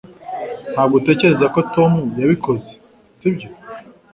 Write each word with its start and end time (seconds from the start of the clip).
Ntabwo 0.73 0.93
utekereza 1.01 1.45
ko 1.53 1.59
Tom 1.73 1.91
yabikoze 2.19 2.71
sibyo 3.17 3.49